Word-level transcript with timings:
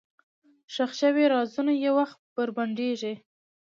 ښخ 0.73 0.91
شوي 1.01 1.25
رازونه 1.33 1.73
یو 1.85 1.93
وخت 1.99 2.17
بربنډېږي. 2.35 3.13